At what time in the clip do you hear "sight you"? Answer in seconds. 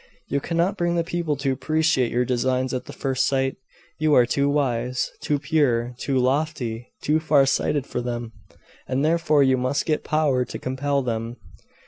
3.27-4.15